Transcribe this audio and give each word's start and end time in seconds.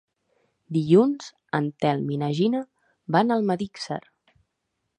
Dilluns 0.77 1.27
en 1.59 1.67
Telm 1.85 2.09
i 2.15 2.19
na 2.21 2.31
Gina 2.39 2.63
van 3.17 3.31
a 3.31 3.37
Almedíxer. 3.43 4.01